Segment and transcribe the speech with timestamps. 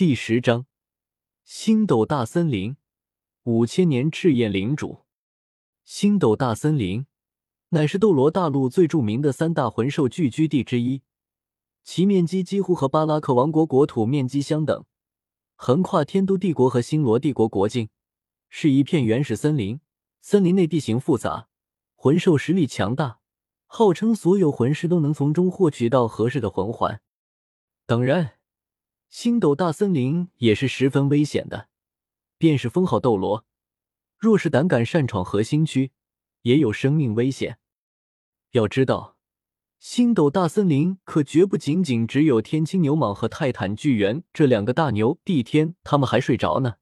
[0.00, 0.64] 第十章：
[1.44, 2.78] 星斗大森林，
[3.42, 5.04] 五千年赤焰领主。
[5.84, 7.04] 星斗大森林
[7.68, 11.02] 乃是斗罗大陆最著名的三大魂兽聚居地之一，
[11.84, 14.86] 其面积几乎和巴拉克王国国土面积相等，
[15.54, 17.90] 横跨天都帝国和星罗帝国国境，
[18.48, 19.82] 是一片原始森林。
[20.22, 21.50] 森林内地形复杂，
[21.94, 23.20] 魂兽实力强大，
[23.66, 27.02] 号称所有魂师都能从中获取到合适的魂环。
[27.84, 28.39] 当然。
[29.10, 31.68] 星斗大森林也是十分危险的，
[32.38, 33.44] 便是封号斗罗，
[34.16, 35.90] 若是胆敢擅闯核心区，
[36.42, 37.58] 也有生命危险。
[38.52, 39.16] 要知道，
[39.80, 45.18] 星斗大森林可绝不仅仅只有天青牛蟒和泰坦巨猿这两个大牛。
[45.24, 46.76] 帝天他们还睡着呢。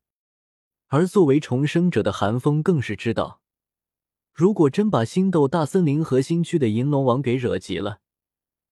[0.89, 3.41] 而作为重生者的寒风更是知道，
[4.35, 8.01] 如果真把星斗大森林核心区的银龙王给惹急了，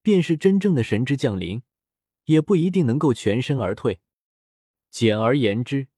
[0.03, 1.63] 便是真正的神之降临。
[2.27, 4.01] 也不一定能够全身而退。
[4.91, 5.89] 简而言之，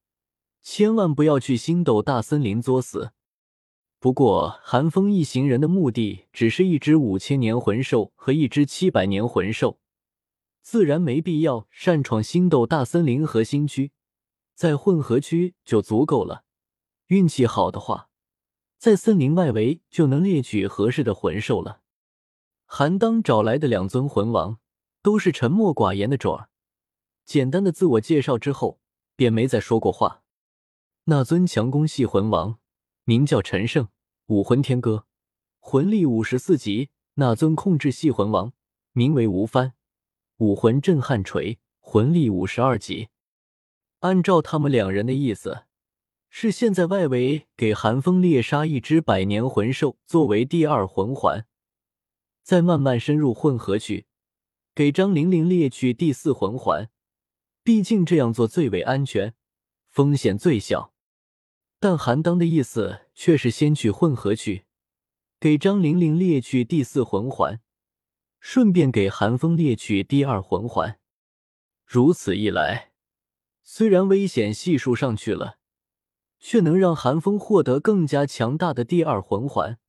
[0.62, 3.12] 千万不要去星斗大森林作死。
[3.98, 9.80] 不过，寒风一行人的目的只是一只五千年魂兽和一只七百年魂兽，
[10.62, 13.92] 自然没必要擅闯星斗大森林核心区，
[14.54, 16.44] 在混合区就足够了。
[17.06, 18.08] 运气好的话，
[18.78, 21.80] 在森林外围就能猎取合适的魂兽了。
[22.64, 24.58] 韩当找来的两尊魂王。
[25.08, 26.50] 都是沉默寡言的种儿，
[27.24, 28.78] 简单的自我介绍之后，
[29.16, 30.22] 便没再说过话。
[31.04, 32.58] 那尊强攻系魂王
[33.04, 33.88] 名叫陈胜，
[34.26, 35.06] 武魂天歌，
[35.60, 38.52] 魂力五十四级；那尊控制系魂王
[38.92, 39.72] 名为吴帆，
[40.36, 43.08] 武魂震撼锤，魂力五十二级。
[44.00, 45.64] 按照他们两人的意思，
[46.28, 51.46] 是现在外围给寒风猎杀一只百年魂兽作为第二魂环，
[52.42, 54.04] 再慢慢深入混合区。
[54.78, 56.88] 给张玲玲猎取第四魂环，
[57.64, 59.34] 毕竟这样做最为安全，
[59.88, 60.94] 风险最小。
[61.80, 64.66] 但韩当的意思却是先去混合区，
[65.40, 67.60] 给张玲玲猎取第四魂环，
[68.38, 71.00] 顺便给韩风猎取第二魂环。
[71.84, 72.92] 如此一来，
[73.64, 75.58] 虽然危险系数上去了，
[76.38, 79.80] 却能让韩风获得更加强大的第二魂环。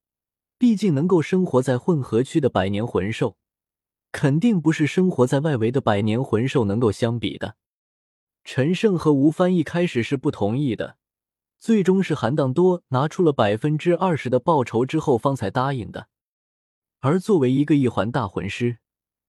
[0.58, 3.38] 毕竟能够生活在混合区的百年魂兽。
[4.12, 7.56] 肯定不是生活在外围的百年魂兽能够相比的。
[8.44, 10.98] 陈胜和吴帆一开始是不同意的，
[11.60, 16.08] 最终是韩当多拿出了百分之二十的报酬之后方才答应的。
[17.00, 18.80] 而作为一个一环大魂师，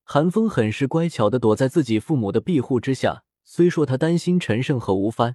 [0.05, 3.25] 韩风很是乖巧的躲在自己父母的庇护之下。
[3.43, 5.35] 虽说他担心陈胜和吴帆，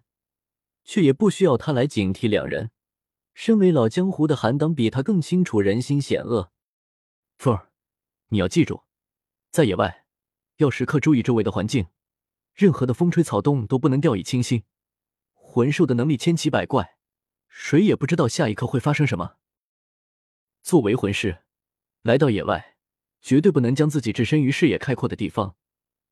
[0.85, 2.71] 却也不需要他来警惕两人。
[3.33, 6.49] 身为老江湖的韩当比他更清楚人心险恶。
[7.37, 7.67] 凤儿，
[8.29, 8.84] 你要记住。
[9.55, 10.05] 在野外，
[10.57, 11.87] 要时刻注意周围的环境，
[12.53, 14.65] 任何的风吹草动都不能掉以轻心。
[15.31, 16.97] 魂兽的能力千奇百怪，
[17.47, 19.37] 谁也不知道下一刻会发生什么。
[20.61, 21.43] 作为魂师，
[22.01, 22.75] 来到野外，
[23.21, 25.55] 绝对不能将自己置身于视野开阔的地方，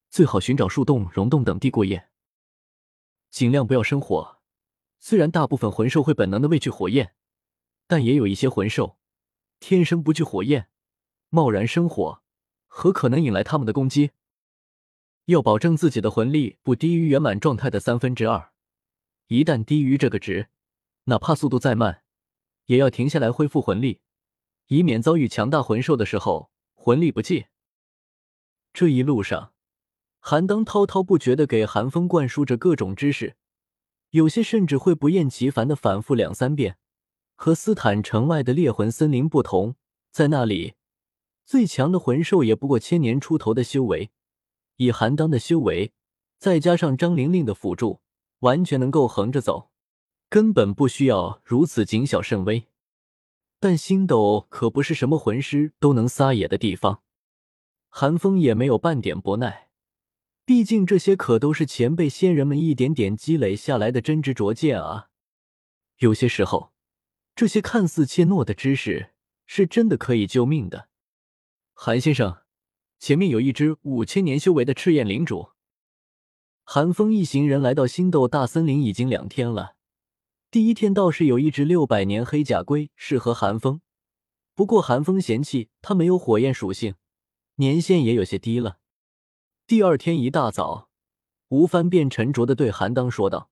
[0.09, 2.07] 最好寻找树洞、溶洞等地过夜，
[3.29, 4.39] 尽量不要生火。
[4.99, 7.13] 虽然大部分魂兽会本能的畏惧火焰，
[7.87, 8.97] 但也有一些魂兽
[9.59, 10.69] 天生不惧火焰，
[11.27, 12.22] 贸然生火。
[12.75, 14.09] 和可能引来他们的攻击，
[15.25, 18.51] 要保证自己的魂力不低于圆满状态的三分之二。
[19.27, 20.49] 一旦低于这个值，
[21.03, 22.01] 哪怕速度再慢，
[22.65, 24.01] 也要停下来恢复魂力，
[24.69, 27.45] 以免遭遇强大魂兽的时候魂力不济。
[28.73, 29.53] 这一路上，
[30.19, 33.35] 韩当滔滔不绝的给韩风灌输着各种知识，
[34.09, 36.77] 有些甚至会不厌其烦的反复两三遍。
[37.35, 39.75] 和斯坦城外的猎魂森林不同，
[40.11, 40.73] 在那里。
[41.45, 44.11] 最强的魂兽也不过千年出头的修为，
[44.77, 45.91] 以韩当的修为，
[46.39, 48.01] 再加上张玲玲的辅助，
[48.39, 49.69] 完全能够横着走，
[50.29, 52.67] 根本不需要如此谨小慎微。
[53.59, 57.01] 但星斗可不是什么魂师都能撒野的地方，
[57.89, 59.69] 韩风也没有半点不耐，
[60.45, 65.09] 毕竟这些可都是前辈仙人们一点点积累下来的真知灼见啊。
[65.99, 66.73] 有些时候，
[67.35, 69.11] 这些看似怯懦的知识，
[69.45, 70.89] 是真的可以救命的。
[71.73, 72.43] 韩先生，
[72.99, 75.49] 前面有一只五千年修为的赤焰领主。
[76.63, 79.75] 韩风一行人来到星斗大森林已经两天了。
[80.49, 83.81] 第一天倒是有一只六百年黑甲龟适合韩风，
[84.53, 86.95] 不过韩风嫌弃它没有火焰属性，
[87.55, 88.77] 年限也有些低了。
[89.67, 90.89] 第二天一大早，
[91.49, 93.49] 吴帆便沉着的对韩当说道。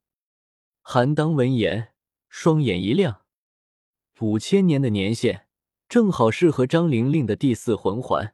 [0.82, 1.94] 韩当闻言，
[2.30, 3.26] 双眼一亮，
[4.20, 5.48] 五千年的年限。
[5.92, 8.34] 正好适合张玲玲的第四魂环，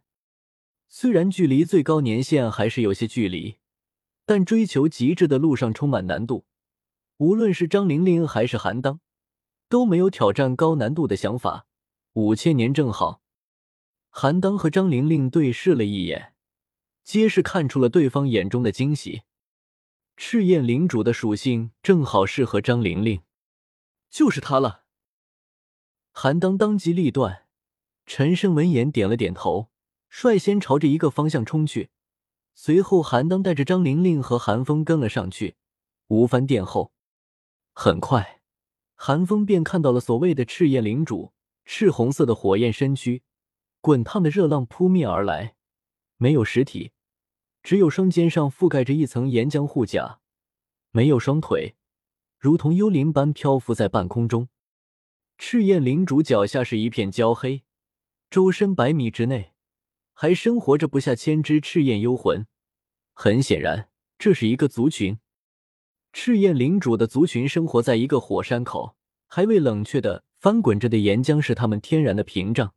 [0.89, 3.57] 虽然距离最高年限还是有些距离，
[4.27, 6.45] 但追求极致的路上充满难度。
[7.18, 9.00] 无论是张玲玲还是韩当，
[9.68, 11.65] 都没有挑战高难度的想法。
[12.13, 13.24] 五千年正好，
[14.10, 16.36] 韩当和张玲玲对视了一眼，
[17.03, 19.24] 皆是看出了对方眼中的惊喜。
[20.15, 23.24] 赤焰领主的属性正好适合张玲玲，
[24.12, 24.83] 就是他了。
[26.12, 27.47] 韩当当机立断，
[28.07, 29.69] 陈胜闻言点了点头，
[30.09, 31.89] 率先朝着一个方向冲去。
[32.56, 35.57] 随后，韩当带着张玲玲和韩风跟了上去，
[36.07, 36.94] 吴帆殿后。
[37.74, 38.42] 很快，
[38.95, 41.33] 韩风便看到了所谓的赤焰领主，
[41.65, 43.24] 赤红色的火焰身躯，
[43.81, 45.56] 滚烫的热浪扑面而来，
[46.15, 46.94] 没有实体，
[47.62, 50.21] 只有双肩上覆盖着一层岩浆护甲，
[50.92, 51.75] 没有双腿，
[52.39, 54.48] 如同幽灵般漂浮在半空中。
[55.38, 57.63] 赤焰领主脚下是一片焦黑，
[58.29, 59.53] 周身百米之内
[60.13, 62.45] 还生活着不下千只赤焰幽魂，
[63.13, 65.19] 很显然，这是一个族群。
[66.12, 68.97] 赤焰领主的族群生活在一个火山口，
[69.27, 72.74] 还未冷却的翻滚着的岩浆是他们天然的屏障。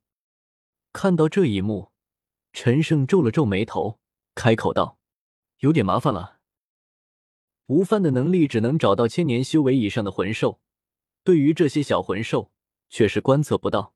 [0.93, 1.91] 看到这一幕，
[2.53, 3.99] 陈胜皱了皱眉头，
[4.35, 4.99] 开口道
[5.61, 6.39] ：“有点麻烦了。
[7.67, 10.61] 吴帆的能力只能找到千年修为以上的魂兽，
[11.25, 12.53] 对于这些小魂兽
[12.89, 13.95] 却是观测不到。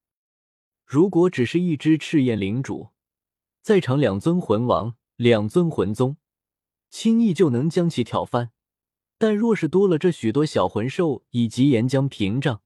[0.85, 2.91] 如果只是一只赤焰领主，
[3.63, 6.17] 在场两尊魂王、两尊魂宗，
[6.91, 8.51] 轻易就能将其挑翻。”
[9.17, 12.63] 但若是多了这许多小魂兽以及岩浆屏障，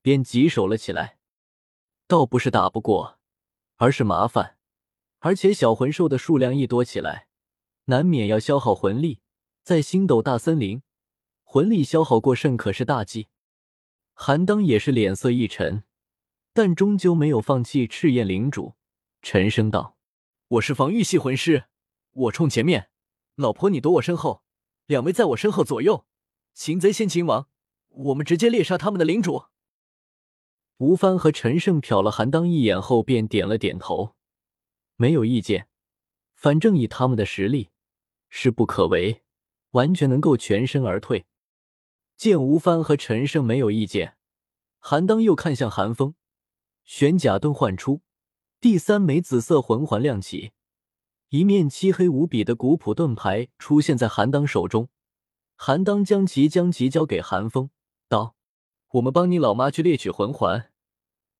[0.00, 1.18] 便棘手了起来。
[2.08, 3.18] 倒不是打不过，
[3.76, 4.56] 而是麻烦。
[5.18, 7.28] 而且小魂兽的数量一多起来，
[7.84, 9.20] 难免要消耗魂力。
[9.62, 10.82] 在星斗大森林，
[11.44, 13.28] 魂力消耗过甚可是大忌。
[14.14, 15.84] 韩当也是脸色一沉，
[16.56, 18.76] 但终究没有放弃赤焰领主，
[19.20, 19.98] 沉声道
[20.48, 21.64] ：“我是防御系魂师，
[22.12, 22.88] 我冲前面，
[23.34, 24.42] 老婆你躲我身后。”
[24.88, 26.06] 两位在我身后左右，
[26.54, 27.50] 擒贼先擒王，
[27.88, 29.48] 我们直接猎杀他们的领主。
[30.78, 34.14] 吴帆和陈胜瞟了韩当一眼后，便点了点头，
[34.96, 35.68] 没有意见。
[36.32, 37.68] 反正以他们的实力，
[38.30, 39.22] 势不可为，
[39.72, 41.26] 完全能够全身而退。
[42.16, 44.16] 见吴帆和陈胜没有意见，
[44.78, 46.14] 韩当又看向韩风，
[46.86, 48.02] 玄甲盾唤出，
[48.60, 50.52] 第三枚紫色魂环亮起。
[51.30, 54.88] 一面漆黑无比的古朴盾牌出现在韩当手中，
[55.56, 57.70] 韩当将其将其交给韩风，
[58.08, 58.36] 道
[58.94, 60.70] ：“我们帮你老妈去猎取魂环，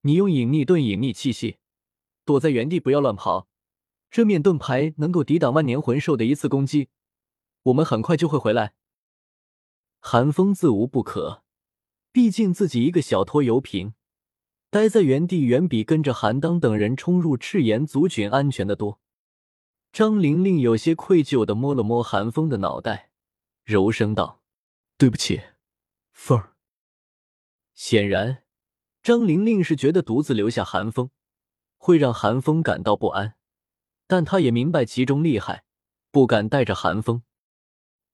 [0.01, 1.59] 你用隐匿盾隐匿气息，
[2.25, 3.47] 躲在原地不要乱跑。
[4.11, 6.89] 这面盾牌能够抵挡万年魂兽的一次攻击，
[7.63, 8.75] 我们很快就会回来。”
[10.03, 11.45] 韩风自无不可，
[12.11, 13.95] 毕竟自己一个小拖油瓶，
[14.71, 19.01] 待在原地远比跟着韩当等人冲入赤炎族群安全的多。
[19.93, 23.11] 张玲玲有些愧疚的摸了摸韩风的脑袋，
[23.65, 24.43] 柔声道
[24.99, 25.41] ：“对不起，
[26.13, 26.55] 风儿。”
[27.73, 28.43] 显然，
[29.03, 31.11] 张玲玲是觉得独自留下韩风
[31.79, 33.37] 会让韩风感到不安，
[34.07, 35.65] 但她也明白其中厉害，
[36.11, 37.23] 不敢带着韩风。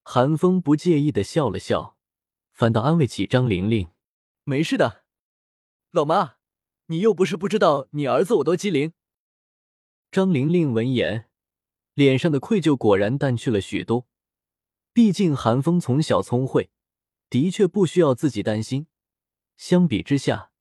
[0.05, 1.97] 韩风不介意的笑了笑，
[2.53, 3.89] 反倒安慰起张玲玲
[4.45, 5.05] ：“没事的，
[5.91, 6.37] 老妈，
[6.87, 8.93] 你又不是不知道你儿子我多机灵。”
[10.11, 11.27] 张玲玲闻言。
[11.95, 14.07] 脸上的愧疚果然淡去了许多。
[14.95, 16.71] 毕竟韩风从小聪慧，
[17.29, 18.87] 的确不需要自己担心。
[19.59, 20.53] 相比之下，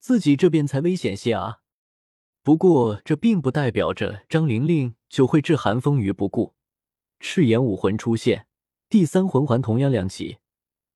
[0.00, 1.58] 自己这边才危险些啊。
[2.42, 6.56] 不过这并不代表着张玲玲就会置韩风于不顾。
[7.20, 8.48] 赤炎武魂出现，
[8.88, 10.38] 第三魂环同样亮起，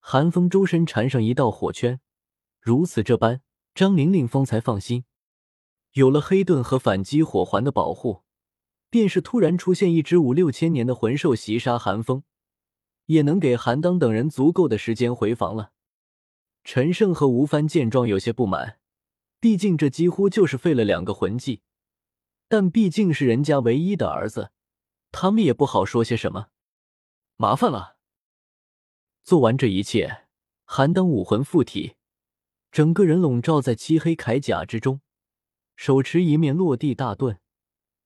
[0.01, 2.01] 韩风周身缠上一道火圈。
[2.61, 3.43] 如此这般，
[3.75, 5.05] 张玲玲方才放心。
[5.93, 8.23] 有了黑盾和反击火环的保护。
[8.91, 12.23] 便是突然出现一只五六千年的魂兽袭杀寒风，
[13.07, 15.73] 也能给韩当等人足够的时间回防了。
[16.63, 18.79] 陈胜和吴帆见状有些不满，
[19.41, 21.63] 毕竟这几乎就是废了两个魂技，
[22.47, 24.53] 但毕竟是人家唯一的儿子，
[25.11, 26.51] 他们也不好说些什么。
[27.35, 27.97] 麻烦了。
[29.25, 30.29] 做完这一切，
[30.65, 31.97] 韩当武魂附体，
[32.75, 35.01] 整个人笼罩在漆黑铠甲之中，
[35.77, 37.39] 手持一面落地大盾。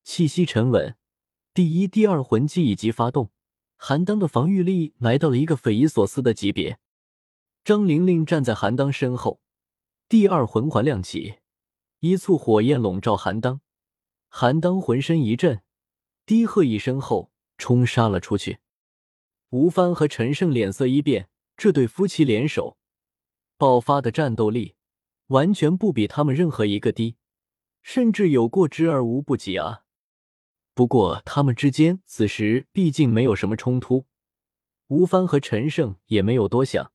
[0.05, 0.95] 气息沉稳，
[1.55, 3.31] 第一、第二魂技以及发动，
[3.79, 6.79] 韩当的防御力来到了一个匪夷所思的级别。
[7.65, 9.41] 张玲玲站在韩当身后，
[10.07, 11.37] 第二魂环亮起，
[12.01, 13.63] 一簇火焰笼罩韩当。
[14.29, 15.63] 韩当浑身一震，
[16.27, 18.59] 低喝一声后冲杀了出去。
[19.49, 22.77] 吴帆和陈胜脸色一变，这对夫妻联手
[23.59, 24.77] 爆发的战斗力，
[25.27, 27.17] 完全不比他们任何一个低，
[27.83, 29.85] 甚至有过之而无不及啊！
[30.75, 34.07] 不过，他们之间此时毕竟没有什么冲突，
[34.87, 36.93] 吴帆和陈胜也没有多想，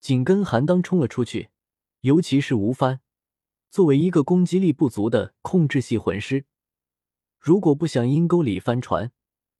[0.00, 1.50] 紧跟韩当冲了出去。
[2.00, 3.00] 尤其是吴帆，
[3.70, 6.44] 作为一个攻击力不足的控制系魂师，
[7.38, 9.12] 如果不想阴沟里翻船，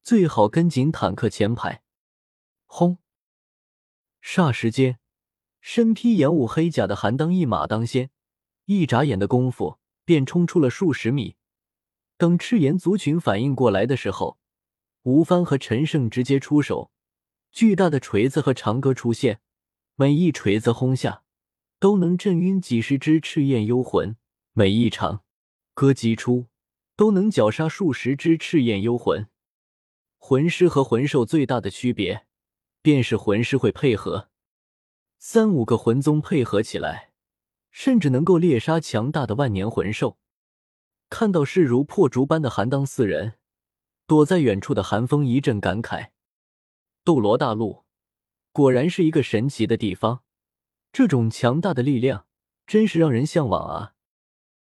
[0.03, 1.85] 最好跟紧坦克前排。
[2.67, 2.99] 轰！
[4.21, 4.99] 霎时间，
[5.61, 8.11] 身披烟雾黑甲的韩当一马当先，
[8.67, 11.37] 一眨眼的功夫便冲出了数十米。
[12.17, 14.39] 等赤炎族群反应过来的时候，
[15.03, 16.91] 吴帆和陈胜直接出手，
[17.53, 19.41] 巨大的锤子和长戈出现，
[19.97, 21.23] 每一锤子轰下。
[21.81, 24.17] 都能震晕几十只赤焰幽魂，
[24.53, 25.23] 每一场
[25.75, 26.47] 歌击出
[26.97, 29.29] 都能绞杀数十只赤焰幽魂。
[30.19, 32.27] 魂师和魂兽最大的区别，
[32.83, 34.28] 便是魂师会配合，
[35.21, 37.11] 三五个魂宗配合起来，
[37.73, 40.17] 甚至能够猎杀强大的万年魂兽。
[41.11, 43.35] 看到势如破竹般的韩当四人，
[44.07, 46.11] 躲在远处的寒风一阵感慨：
[47.03, 47.85] 斗罗大陆
[48.53, 50.23] 果然是一个神奇的地方。
[50.93, 52.27] 这种强大的力量，
[52.65, 53.95] 真是让人向往啊！